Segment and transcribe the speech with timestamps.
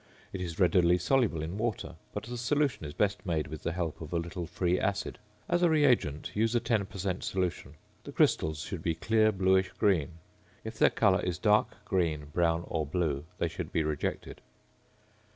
[0.33, 4.01] It is readily soluble in water, but the solution is best made with the help
[4.01, 5.19] of a little free acid.
[5.47, 7.23] As a re agent use a 10 per cent.
[7.23, 7.75] solution.
[8.05, 10.13] The crystals should be clear bluish green;
[10.63, 14.41] if their colour is dark green, brown, or blue, they should be rejected.